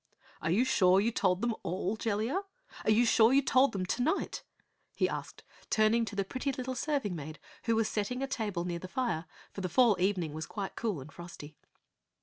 "Are 0.41 0.49
you 0.49 0.65
sure 0.65 0.99
you 0.99 1.11
told 1.11 1.41
them 1.43 1.53
all, 1.61 1.95
Jellia? 1.95 2.41
Are 2.85 2.89
you 2.89 3.05
sure 3.05 3.31
you 3.33 3.43
told 3.43 3.71
them 3.71 3.85
tonight?" 3.85 4.41
he 4.95 5.07
asked, 5.07 5.43
turning 5.69 6.05
to 6.05 6.15
the 6.15 6.25
pretty 6.25 6.51
little 6.51 6.73
serving 6.73 7.15
maid 7.15 7.37
who 7.65 7.75
was 7.75 7.87
setting 7.87 8.23
a 8.23 8.27
table 8.27 8.65
near 8.65 8.79
the 8.79 8.87
fire, 8.87 9.25
for 9.51 9.61
the 9.61 9.69
fall 9.69 9.95
evening 10.01 10.33
was 10.33 10.47
quite 10.47 10.75
cool 10.75 11.01
and 11.01 11.11
frosty. 11.11 11.55